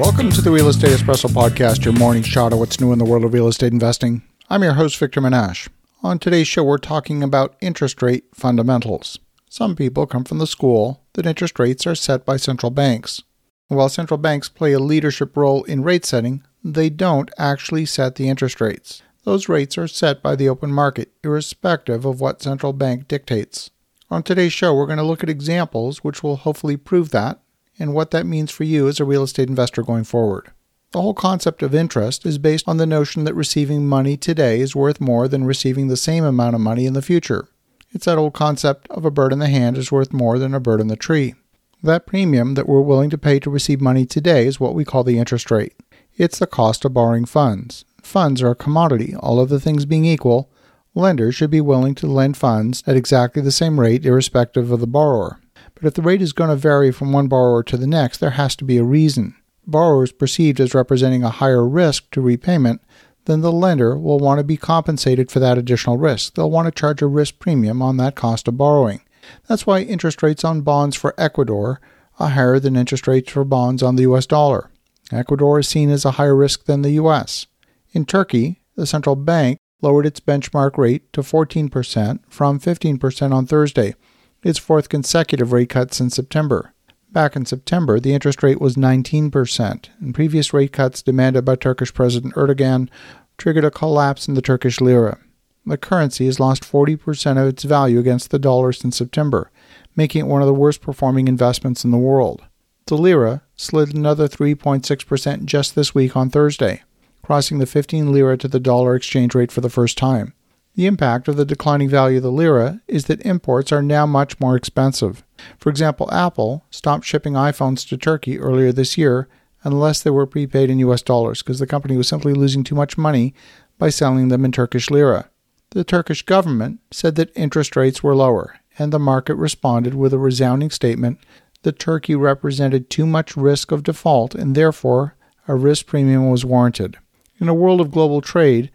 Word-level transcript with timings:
Welcome 0.00 0.30
to 0.30 0.40
the 0.40 0.50
Real 0.50 0.70
Estate 0.70 0.92
Espresso 0.92 1.28
Podcast, 1.28 1.84
your 1.84 1.92
morning 1.92 2.22
shot 2.22 2.54
of 2.54 2.58
what's 2.58 2.80
new 2.80 2.90
in 2.90 2.98
the 2.98 3.04
world 3.04 3.22
of 3.22 3.34
real 3.34 3.48
estate 3.48 3.74
investing. 3.74 4.22
I'm 4.48 4.62
your 4.62 4.72
host, 4.72 4.96
Victor 4.96 5.20
Menasce. 5.20 5.68
On 6.02 6.18
today's 6.18 6.48
show, 6.48 6.64
we're 6.64 6.78
talking 6.78 7.22
about 7.22 7.54
interest 7.60 8.00
rate 8.00 8.24
fundamentals. 8.32 9.18
Some 9.50 9.76
people 9.76 10.06
come 10.06 10.24
from 10.24 10.38
the 10.38 10.46
school 10.46 11.02
that 11.12 11.26
interest 11.26 11.58
rates 11.58 11.86
are 11.86 11.94
set 11.94 12.24
by 12.24 12.38
central 12.38 12.70
banks. 12.70 13.22
While 13.68 13.90
central 13.90 14.16
banks 14.16 14.48
play 14.48 14.72
a 14.72 14.78
leadership 14.78 15.36
role 15.36 15.64
in 15.64 15.84
rate 15.84 16.06
setting, 16.06 16.44
they 16.64 16.88
don't 16.88 17.30
actually 17.36 17.84
set 17.84 18.14
the 18.14 18.30
interest 18.30 18.58
rates. 18.58 19.02
Those 19.24 19.50
rates 19.50 19.76
are 19.76 19.86
set 19.86 20.22
by 20.22 20.34
the 20.34 20.48
open 20.48 20.72
market, 20.72 21.12
irrespective 21.22 22.06
of 22.06 22.22
what 22.22 22.40
central 22.40 22.72
bank 22.72 23.06
dictates. 23.06 23.68
On 24.10 24.22
today's 24.22 24.54
show, 24.54 24.74
we're 24.74 24.86
going 24.86 24.96
to 24.96 25.04
look 25.04 25.22
at 25.22 25.28
examples 25.28 26.02
which 26.02 26.22
will 26.22 26.36
hopefully 26.36 26.78
prove 26.78 27.10
that 27.10 27.38
and 27.80 27.94
what 27.94 28.12
that 28.12 28.26
means 28.26 28.52
for 28.52 28.62
you 28.62 28.86
as 28.86 29.00
a 29.00 29.04
real 29.04 29.24
estate 29.24 29.48
investor 29.48 29.82
going 29.82 30.04
forward. 30.04 30.52
The 30.92 31.00
whole 31.00 31.14
concept 31.14 31.62
of 31.62 31.74
interest 31.74 32.26
is 32.26 32.38
based 32.38 32.68
on 32.68 32.76
the 32.76 32.86
notion 32.86 33.24
that 33.24 33.34
receiving 33.34 33.86
money 33.86 34.16
today 34.16 34.60
is 34.60 34.76
worth 34.76 35.00
more 35.00 35.26
than 35.26 35.44
receiving 35.44 35.88
the 35.88 35.96
same 35.96 36.24
amount 36.24 36.54
of 36.54 36.60
money 36.60 36.84
in 36.84 36.94
the 36.94 37.02
future. 37.02 37.48
It's 37.92 38.06
that 38.06 38.18
old 38.18 38.34
concept 38.34 38.88
of 38.90 39.04
a 39.04 39.10
bird 39.10 39.32
in 39.32 39.38
the 39.38 39.48
hand 39.48 39.76
is 39.76 39.90
worth 39.90 40.12
more 40.12 40.38
than 40.38 40.54
a 40.54 40.60
bird 40.60 40.80
in 40.80 40.88
the 40.88 40.96
tree. 40.96 41.34
That 41.82 42.06
premium 42.06 42.54
that 42.54 42.68
we're 42.68 42.80
willing 42.80 43.08
to 43.10 43.18
pay 43.18 43.40
to 43.40 43.50
receive 43.50 43.80
money 43.80 44.04
today 44.04 44.46
is 44.46 44.60
what 44.60 44.74
we 44.74 44.84
call 44.84 45.02
the 45.02 45.18
interest 45.18 45.50
rate. 45.50 45.74
It's 46.16 46.38
the 46.38 46.46
cost 46.46 46.84
of 46.84 46.92
borrowing 46.92 47.24
funds. 47.24 47.84
Funds 48.02 48.42
are 48.42 48.50
a 48.50 48.56
commodity. 48.56 49.14
All 49.16 49.40
of 49.40 49.48
the 49.48 49.60
things 49.60 49.86
being 49.86 50.04
equal, 50.04 50.50
lenders 50.94 51.34
should 51.34 51.50
be 51.50 51.60
willing 51.60 51.94
to 51.96 52.06
lend 52.06 52.36
funds 52.36 52.82
at 52.86 52.96
exactly 52.96 53.40
the 53.42 53.52
same 53.52 53.80
rate, 53.80 54.04
irrespective 54.04 54.70
of 54.70 54.80
the 54.80 54.86
borrower. 54.86 55.40
But 55.80 55.88
if 55.88 55.94
the 55.94 56.02
rate 56.02 56.20
is 56.20 56.34
going 56.34 56.50
to 56.50 56.56
vary 56.56 56.92
from 56.92 57.12
one 57.12 57.26
borrower 57.26 57.62
to 57.62 57.76
the 57.78 57.86
next, 57.86 58.18
there 58.18 58.30
has 58.30 58.54
to 58.56 58.64
be 58.64 58.76
a 58.76 58.84
reason. 58.84 59.34
Borrowers 59.66 60.12
perceived 60.12 60.60
as 60.60 60.74
representing 60.74 61.24
a 61.24 61.30
higher 61.30 61.66
risk 61.66 62.10
to 62.10 62.20
repayment, 62.20 62.82
then 63.24 63.40
the 63.40 63.52
lender 63.52 63.96
will 63.96 64.18
want 64.18 64.38
to 64.38 64.44
be 64.44 64.58
compensated 64.58 65.30
for 65.30 65.40
that 65.40 65.56
additional 65.56 65.96
risk. 65.96 66.34
They'll 66.34 66.50
want 66.50 66.66
to 66.66 66.78
charge 66.78 67.00
a 67.00 67.06
risk 67.06 67.38
premium 67.38 67.80
on 67.80 67.96
that 67.96 68.14
cost 68.14 68.46
of 68.46 68.58
borrowing. 68.58 69.00
That's 69.46 69.66
why 69.66 69.80
interest 69.80 70.22
rates 70.22 70.44
on 70.44 70.62
bonds 70.62 70.96
for 70.96 71.14
Ecuador 71.16 71.80
are 72.18 72.28
higher 72.28 72.58
than 72.58 72.76
interest 72.76 73.06
rates 73.06 73.32
for 73.32 73.44
bonds 73.44 73.82
on 73.82 73.96
the 73.96 74.02
US 74.02 74.26
dollar. 74.26 74.70
Ecuador 75.10 75.60
is 75.60 75.68
seen 75.68 75.88
as 75.88 76.04
a 76.04 76.12
higher 76.12 76.36
risk 76.36 76.66
than 76.66 76.82
the 76.82 76.92
US. 76.92 77.46
In 77.92 78.04
Turkey, 78.04 78.60
the 78.76 78.86
central 78.86 79.16
bank 79.16 79.58
lowered 79.80 80.06
its 80.06 80.20
benchmark 80.20 80.76
rate 80.76 81.10
to 81.14 81.22
14% 81.22 82.20
from 82.28 82.60
15% 82.60 83.32
on 83.32 83.46
Thursday 83.46 83.94
its 84.42 84.58
fourth 84.58 84.88
consecutive 84.88 85.52
rate 85.52 85.68
cut 85.68 85.92
since 85.92 86.14
September. 86.14 86.72
Back 87.12 87.34
in 87.34 87.44
September, 87.44 87.98
the 87.98 88.14
interest 88.14 88.42
rate 88.42 88.60
was 88.60 88.76
19%, 88.76 89.88
and 90.00 90.14
previous 90.14 90.52
rate 90.54 90.72
cuts 90.72 91.02
demanded 91.02 91.44
by 91.44 91.56
Turkish 91.56 91.92
President 91.92 92.34
Erdogan 92.34 92.88
triggered 93.36 93.64
a 93.64 93.70
collapse 93.70 94.28
in 94.28 94.34
the 94.34 94.42
Turkish 94.42 94.80
lira. 94.80 95.18
The 95.66 95.76
currency 95.76 96.26
has 96.26 96.40
lost 96.40 96.62
40% 96.62 97.40
of 97.40 97.48
its 97.48 97.64
value 97.64 97.98
against 97.98 98.30
the 98.30 98.38
dollar 98.38 98.72
since 98.72 98.96
September, 98.96 99.50
making 99.96 100.20
it 100.20 100.28
one 100.28 100.40
of 100.40 100.46
the 100.46 100.54
worst 100.54 100.80
performing 100.80 101.26
investments 101.26 101.84
in 101.84 101.90
the 101.90 101.98
world. 101.98 102.42
The 102.86 102.96
lira 102.96 103.42
slid 103.56 103.94
another 103.94 104.28
3.6% 104.28 105.44
just 105.44 105.74
this 105.74 105.94
week 105.94 106.16
on 106.16 106.30
Thursday, 106.30 106.82
crossing 107.22 107.58
the 107.58 107.66
15 107.66 108.12
lira 108.12 108.36
to 108.38 108.48
the 108.48 108.60
dollar 108.60 108.94
exchange 108.94 109.34
rate 109.34 109.52
for 109.52 109.60
the 109.60 109.70
first 109.70 109.98
time. 109.98 110.32
The 110.76 110.86
impact 110.86 111.28
of 111.28 111.36
the 111.36 111.44
declining 111.44 111.88
value 111.88 112.18
of 112.18 112.22
the 112.22 112.32
lira 112.32 112.80
is 112.86 113.06
that 113.06 113.24
imports 113.26 113.72
are 113.72 113.82
now 113.82 114.06
much 114.06 114.38
more 114.40 114.56
expensive. 114.56 115.24
For 115.58 115.68
example, 115.68 116.12
Apple 116.12 116.64
stopped 116.70 117.04
shipping 117.04 117.34
iPhones 117.34 117.86
to 117.88 117.96
Turkey 117.96 118.38
earlier 118.38 118.72
this 118.72 118.96
year 118.96 119.28
unless 119.62 120.02
they 120.02 120.10
were 120.10 120.26
prepaid 120.26 120.70
in 120.70 120.78
US 120.78 121.02
dollars 121.02 121.42
because 121.42 121.58
the 121.58 121.66
company 121.66 121.96
was 121.96 122.08
simply 122.08 122.32
losing 122.32 122.64
too 122.64 122.74
much 122.74 122.96
money 122.96 123.34
by 123.78 123.90
selling 123.90 124.28
them 124.28 124.44
in 124.44 124.52
Turkish 124.52 124.90
lira. 124.90 125.28
The 125.70 125.84
Turkish 125.84 126.22
government 126.22 126.80
said 126.90 127.14
that 127.16 127.36
interest 127.36 127.76
rates 127.76 128.02
were 128.02 128.14
lower, 128.14 128.56
and 128.78 128.92
the 128.92 128.98
market 128.98 129.34
responded 129.34 129.94
with 129.94 130.12
a 130.12 130.18
resounding 130.18 130.70
statement 130.70 131.18
that 131.62 131.78
Turkey 131.78 132.14
represented 132.14 132.88
too 132.88 133.06
much 133.06 133.36
risk 133.36 133.70
of 133.70 133.82
default 133.82 134.34
and 134.34 134.54
therefore 134.54 135.14
a 135.46 135.54
risk 135.54 135.86
premium 135.86 136.30
was 136.30 136.44
warranted. 136.44 136.96
In 137.38 137.48
a 137.48 137.54
world 137.54 137.80
of 137.80 137.90
global 137.90 138.20
trade, 138.20 138.70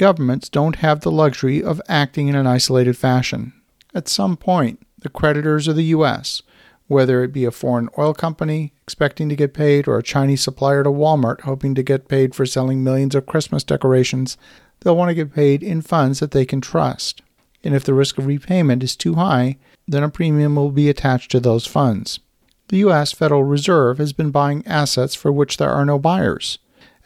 governments 0.00 0.48
don't 0.48 0.76
have 0.76 1.00
the 1.00 1.10
luxury 1.10 1.62
of 1.62 1.82
acting 1.86 2.28
in 2.28 2.34
an 2.34 2.46
isolated 2.46 2.96
fashion. 2.96 3.52
At 3.94 4.08
some 4.08 4.34
point, 4.34 4.80
the 4.98 5.10
creditors 5.10 5.68
of 5.68 5.76
the 5.76 5.92
U.S., 5.96 6.40
whether 6.86 7.22
it 7.22 7.34
be 7.34 7.44
a 7.44 7.50
foreign 7.50 7.90
oil 7.98 8.14
company 8.14 8.72
expecting 8.82 9.28
to 9.28 9.36
get 9.36 9.52
paid 9.52 9.86
or 9.86 9.98
a 9.98 10.02
Chinese 10.02 10.40
supplier 10.40 10.82
to 10.82 10.88
Walmart 10.88 11.42
hoping 11.42 11.74
to 11.74 11.82
get 11.82 12.08
paid 12.08 12.34
for 12.34 12.46
selling 12.46 12.82
millions 12.82 13.14
of 13.14 13.26
Christmas 13.26 13.62
decorations, 13.62 14.38
they'll 14.80 14.96
want 14.96 15.10
to 15.10 15.14
get 15.14 15.34
paid 15.34 15.62
in 15.62 15.82
funds 15.82 16.20
that 16.20 16.30
they 16.30 16.46
can 16.46 16.62
trust. 16.62 17.20
And 17.62 17.74
if 17.74 17.84
the 17.84 17.92
risk 17.92 18.16
of 18.16 18.24
repayment 18.24 18.82
is 18.82 18.96
too 18.96 19.16
high, 19.16 19.58
then 19.86 20.02
a 20.02 20.08
premium 20.08 20.56
will 20.56 20.70
be 20.70 20.88
attached 20.88 21.30
to 21.32 21.40
those 21.40 21.66
funds. 21.66 22.20
The 22.68 22.78
U.S. 22.78 23.12
Federal 23.12 23.44
Reserve 23.44 23.98
has 23.98 24.14
been 24.14 24.30
buying 24.30 24.66
assets 24.66 25.14
for 25.14 25.30
which 25.30 25.58
there 25.58 25.70
are 25.70 25.84
no 25.84 25.98
buyers 25.98 26.58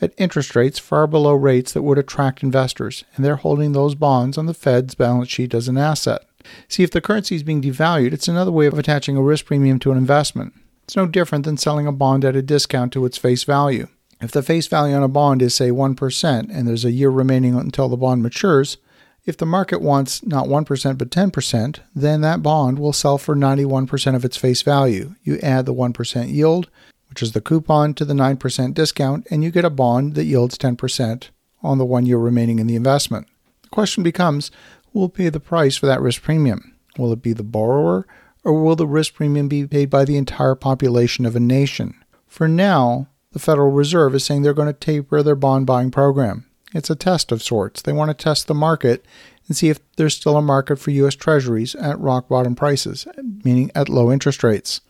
at 0.05 0.15
interest 0.17 0.55
rates 0.55 0.79
far 0.79 1.07
below 1.07 1.35
rates 1.35 1.73
that 1.73 1.83
would 1.83 1.99
attract 1.99 2.43
investors, 2.43 3.05
and 3.17 3.25
they're 3.25 3.37
holding 3.37 3.73
those 3.73 3.95
bonds 3.95 4.39
on 4.39 4.47
the 4.47 4.55
Fed's 4.55 4.95
balance 4.95 5.29
sheet 5.29 5.55
as 5.55 5.67
an 5.67 5.77
asset. 5.77 6.25
See, 6.69 6.83
if 6.83 6.91
the 6.91 7.01
currency 7.01 7.35
is 7.35 7.43
being 7.43 7.63
devalued, 7.63 8.13
it's 8.13 8.29
another 8.29 8.53
way 8.53 8.67
of 8.67 8.79
attaching 8.79 9.17
a 9.17 9.23
risk 9.23 9.47
premium 9.47 9.79
to 9.81 9.91
an 9.91 9.99
investment. 9.99 10.53
It's 10.85 10.97
no 10.97 11.07
different 11.07 11.45
than 11.45 11.57
selling 11.57 11.87
a 11.87 11.93
bond 11.93 12.25
at 12.25 12.37
a 12.37 12.43
discount 12.43 12.93
to 12.93 13.07
its 13.07 13.17
face 13.17 13.45
value. 13.45 13.89
If 14.21 14.31
the 14.31 14.43
face 14.43 14.67
value 14.67 14.95
on 14.95 15.03
a 15.03 15.09
bond 15.09 15.43
is, 15.43 15.55
say, 15.55 15.71
1%, 15.71 16.55
and 16.55 16.69
there's 16.69 16.85
a 16.85 16.93
year 16.93 17.11
remaining 17.11 17.55
until 17.55 17.89
the 17.89 17.97
bond 17.97 18.23
matures, 18.23 18.77
if 19.25 19.39
the 19.39 19.47
market 19.47 19.81
wants 19.81 20.23
not 20.25 20.47
1% 20.47 20.99
but 20.99 21.11
10%, 21.11 21.79
then 21.95 22.21
that 22.21 22.43
bond 22.43 22.79
will 22.79 22.93
sell 22.93 23.17
for 23.17 23.35
91% 23.35 24.15
of 24.15 24.25
its 24.25 24.37
face 24.37 24.61
value. 24.61 25.15
You 25.23 25.39
add 25.39 25.65
the 25.65 25.75
1% 25.75 26.31
yield, 26.31 26.69
which 27.15 27.23
is 27.23 27.31
the 27.31 27.41
coupon 27.41 27.95
to 27.95 28.05
the 28.05 28.13
9% 28.13 28.75
discount, 28.75 29.25
and 29.31 29.45
you 29.45 29.53
get 29.53 29.65
a 29.65 29.71
bond 29.71 30.17
that 30.17 30.25
yields 30.25 30.59
10% 30.59 31.29
on 31.63 31.79
the 31.79 31.85
one 31.85 32.05
year 32.07 32.19
remaining 32.19 32.59
in 32.59 32.67
the 32.67 32.75
investment. 32.75 33.29
The 33.63 33.69
question 33.69 34.03
becomes 34.03 34.51
who 34.93 34.99
will 34.99 35.09
pay 35.09 35.29
the 35.29 35.39
price 35.39 35.77
for 35.77 35.87
that 35.87 36.01
risk 36.01 36.23
premium? 36.23 36.75
Will 36.99 37.13
it 37.13 37.23
be 37.23 37.33
the 37.33 37.45
borrower, 37.45 38.05
or 38.43 38.61
will 38.61 38.75
the 38.75 38.89
risk 38.89 39.15
premium 39.15 39.47
be 39.47 39.65
paid 39.65 39.91
by 39.91 40.05
the 40.05 40.17
entire 40.17 40.57
population 40.57 41.25
of 41.25 41.37
a 41.37 41.41
nation? 41.41 41.95
For 42.27 42.49
now, 42.49 43.07
the 43.31 43.39
Federal 43.39 43.71
Reserve 43.71 44.17
is 44.17 44.25
saying 44.25 44.43
they're 44.43 44.53
going 44.53 44.67
to 44.67 44.73
taper 44.73 45.23
their 45.23 45.37
bond 45.37 45.67
buying 45.67 45.93
program. 45.93 46.47
It's 46.75 46.91
a 46.91 46.97
test 46.97 47.31
of 47.31 47.45
sorts. 47.45 47.81
They 47.81 47.93
want 47.93 48.09
to 48.09 48.15
test 48.15 48.49
the 48.49 48.55
market 48.55 49.07
and 49.47 49.57
see 49.57 49.69
if 49.69 49.79
there's 49.95 50.17
still 50.17 50.37
a 50.37 50.43
market 50.43 50.81
for 50.81 50.91
U.S. 50.91 51.15
Treasuries 51.15 51.77
at 51.77 52.01
rock 52.01 52.29
bottom 52.29 52.57
prices, 52.57 53.07
meaning 53.45 53.71
at 53.77 53.89
low 53.89 54.11
interest 54.11 54.43
rates. 54.43 54.81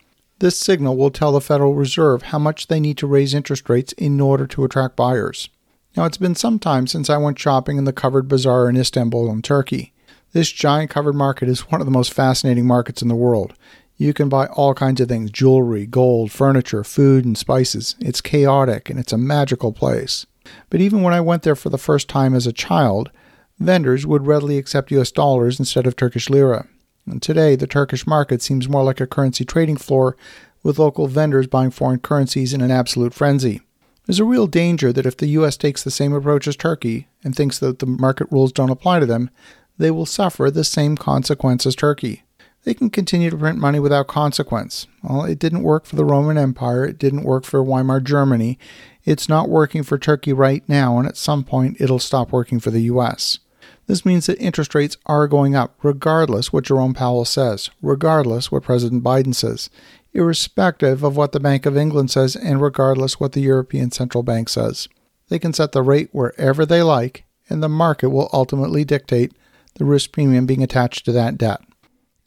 This 0.44 0.59
signal 0.59 0.99
will 0.99 1.10
tell 1.10 1.32
the 1.32 1.41
Federal 1.41 1.75
Reserve 1.75 2.25
how 2.25 2.38
much 2.38 2.66
they 2.66 2.78
need 2.78 2.99
to 2.99 3.06
raise 3.06 3.32
interest 3.32 3.66
rates 3.71 3.94
in 3.94 4.21
order 4.21 4.47
to 4.49 4.62
attract 4.62 4.94
buyers. 4.94 5.49
Now, 5.97 6.05
it's 6.05 6.19
been 6.19 6.34
some 6.34 6.59
time 6.59 6.87
since 6.87 7.09
I 7.09 7.16
went 7.16 7.38
shopping 7.38 7.78
in 7.78 7.84
the 7.84 7.94
covered 7.94 8.28
bazaar 8.28 8.69
in 8.69 8.77
Istanbul 8.77 9.31
in 9.31 9.41
Turkey. 9.41 9.94
This 10.32 10.53
giant 10.53 10.91
covered 10.91 11.15
market 11.15 11.49
is 11.49 11.71
one 11.71 11.81
of 11.81 11.87
the 11.87 11.91
most 11.91 12.12
fascinating 12.12 12.66
markets 12.66 13.00
in 13.00 13.09
the 13.09 13.15
world. 13.15 13.55
You 13.97 14.12
can 14.12 14.28
buy 14.28 14.49
all 14.49 14.75
kinds 14.75 15.00
of 15.00 15.09
things 15.09 15.31
jewelry, 15.31 15.87
gold, 15.87 16.31
furniture, 16.31 16.84
food, 16.84 17.25
and 17.25 17.38
spices. 17.38 17.97
It's 17.99 18.21
chaotic 18.21 18.91
and 18.91 18.99
it's 18.99 19.15
a 19.15 19.16
magical 19.16 19.72
place. 19.72 20.26
But 20.69 20.82
even 20.82 21.00
when 21.00 21.15
I 21.15 21.22
went 21.22 21.44
there 21.44 21.56
for 21.56 21.71
the 21.71 21.78
first 21.78 22.06
time 22.06 22.34
as 22.34 22.47
a 22.47 22.53
child, 22.53 23.11
vendors 23.59 24.06
would 24.06 24.26
readily 24.26 24.59
accept 24.59 24.93
US 24.93 25.11
dollars 25.11 25.59
instead 25.59 25.87
of 25.87 25.97
Turkish 25.97 26.28
lira. 26.28 26.69
And 27.06 27.20
today, 27.20 27.56
the 27.56 27.66
Turkish 27.66 28.06
market 28.06 28.42
seems 28.42 28.69
more 28.69 28.82
like 28.82 29.00
a 29.00 29.06
currency 29.06 29.44
trading 29.44 29.76
floor 29.76 30.16
with 30.62 30.78
local 30.78 31.06
vendors 31.06 31.47
buying 31.47 31.70
foreign 31.70 32.00
currencies 32.00 32.53
in 32.54 32.60
an 32.60 32.70
absolute 32.70 33.14
frenzy. 33.14 33.61
There's 34.06 34.20
a 34.20 34.25
real 34.25 34.46
danger 34.46 34.93
that 34.93 35.06
if 35.06 35.17
the 35.17 35.29
U.S. 35.29 35.56
takes 35.56 35.82
the 35.82 35.90
same 35.90 36.12
approach 36.12 36.46
as 36.46 36.56
Turkey 36.56 37.08
and 37.23 37.34
thinks 37.34 37.58
that 37.58 37.79
the 37.79 37.87
market 37.87 38.29
rules 38.31 38.52
don't 38.52 38.70
apply 38.70 39.00
to 39.00 39.06
them, 39.06 39.31
they 39.79 39.90
will 39.90 40.06
suffer 40.06 40.50
the 40.50 40.64
same 40.64 40.96
consequence 40.96 41.67
as 41.67 41.75
Turkey. 41.75 42.25
They 42.64 42.75
can 42.75 42.90
continue 42.90 43.31
to 43.31 43.37
print 43.37 43.58
money 43.58 43.79
without 43.79 44.06
consequence. 44.06 44.87
Well, 45.02 45.25
it 45.25 45.38
didn't 45.38 45.62
work 45.62 45.84
for 45.84 45.96
the 45.96 46.05
Roman 46.05 46.38
Empire, 46.38 46.84
it 46.84 46.99
didn't 46.99 47.25
work 47.25 47.44
for 47.44 47.62
Weimar 47.62 48.00
Germany, 48.00 48.58
it's 49.05 49.29
not 49.29 49.50
working 49.50 49.82
for 49.82 49.99
Turkey 49.99 50.32
right 50.32 50.67
now, 50.67 50.99
and 50.99 51.06
at 51.06 51.17
some 51.17 51.44
point 51.44 51.76
it'll 51.79 51.99
stop 51.99 52.32
working 52.32 52.61
for 52.61 52.70
the 52.70 52.82
U.S. 52.82 53.38
This 53.86 54.04
means 54.04 54.26
that 54.26 54.38
interest 54.38 54.75
rates 54.75 54.96
are 55.06 55.28
going 55.28 55.54
up, 55.54 55.76
regardless 55.82 56.52
what 56.52 56.64
Jerome 56.64 56.94
Powell 56.94 57.25
says, 57.25 57.70
regardless 57.82 58.50
what 58.50 58.62
President 58.62 59.04
Biden 59.04 59.34
says, 59.34 59.69
irrespective 60.14 61.02
of 61.02 61.16
what 61.16 61.32
the 61.32 61.40
Bank 61.40 61.66
of 61.66 61.76
England 61.76 62.10
says, 62.10 62.34
and 62.34 62.62
regardless 62.62 63.20
what 63.20 63.32
the 63.32 63.42
European 63.42 63.90
Central 63.90 64.22
Bank 64.22 64.48
says. 64.48 64.88
They 65.28 65.38
can 65.38 65.52
set 65.52 65.72
the 65.72 65.82
rate 65.82 66.08
wherever 66.12 66.64
they 66.64 66.82
like, 66.82 67.25
and 67.48 67.62
the 67.62 67.69
market 67.69 68.10
will 68.10 68.31
ultimately 68.32 68.84
dictate 68.84 69.32
the 69.75 69.84
risk 69.84 70.12
premium 70.12 70.46
being 70.46 70.62
attached 70.62 71.04
to 71.04 71.12
that 71.12 71.36
debt. 71.36 71.60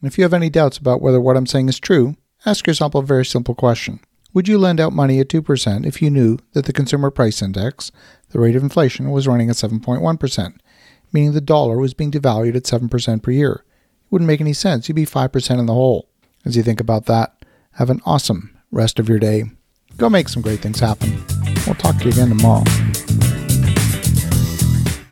if 0.04 0.18
you 0.18 0.24
have 0.24 0.34
any 0.34 0.50
doubts 0.50 0.78
about 0.78 1.02
whether 1.02 1.20
what 1.20 1.38
I'm 1.38 1.46
saying 1.46 1.70
is 1.70 1.80
true, 1.80 2.18
ask 2.46 2.68
yourself 2.68 2.94
a 2.94 3.02
very 3.02 3.26
simple 3.26 3.56
question 3.56 4.00
Would 4.34 4.48
you 4.48 4.58
lend 4.58 4.80
out 4.80 4.94
money 4.94 5.20
at 5.20 5.30
2% 5.30 5.86
if 5.86 6.02
you 6.02 6.10
knew 6.12 6.38
that 6.54 6.66
the 6.66 6.74
consumer 6.74 7.10
price 7.10 7.42
index, 7.42 7.92
the 8.30 8.40
rate 8.40 8.56
of 8.56 8.64
inflation, 8.64 9.10
was 9.12 9.28
running 9.28 9.50
at 9.50 9.56
7.1%, 9.56 10.58
meaning 11.12 11.34
the 11.34 11.42
dollar 11.42 11.78
was 11.78 11.94
being 11.94 12.12
devalued 12.12 12.56
at 12.56 12.64
7% 12.64 13.22
per 13.22 13.32
year? 13.32 13.52
It 13.52 14.12
wouldn't 14.12 14.28
make 14.28 14.42
any 14.42 14.54
sense. 14.54 14.88
You'd 14.88 14.96
be 14.96 15.06
5% 15.06 15.60
in 15.60 15.66
the 15.66 15.74
hole. 15.74 16.10
As 16.46 16.56
you 16.56 16.64
think 16.64 16.80
about 16.80 17.06
that, 17.06 17.46
have 17.74 17.90
an 17.90 18.02
awesome 18.06 18.58
rest 18.72 19.00
of 19.00 19.10
your 19.10 19.20
day. 19.20 19.44
Go 19.98 20.10
make 20.10 20.30
some 20.30 20.42
great 20.42 20.60
things 20.60 20.80
happen. 20.80 21.24
We'll 21.66 21.76
talk 21.76 21.98
to 21.98 22.06
you 22.06 22.12
again 22.12 22.30
tomorrow. 22.30 22.64